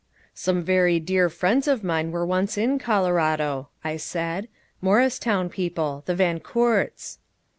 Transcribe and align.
"Some 0.33 0.63
very 0.63 0.99
dear 0.99 1.29
friends 1.29 1.67
of 1.67 1.83
mine 1.83 2.09
were 2.11 2.25
once 2.25 2.57
in 2.57 2.79
Colorado," 2.79 3.69
I 3.83 3.97
said. 3.97 4.47
"Morristown 4.81 5.47
people 5.47 6.01
the 6.07 6.15
Van 6.15 6.39
Coorts." 6.39 7.19